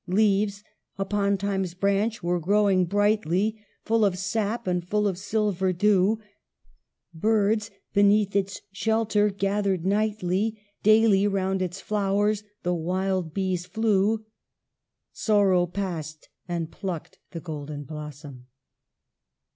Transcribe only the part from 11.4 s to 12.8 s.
its flowe/s the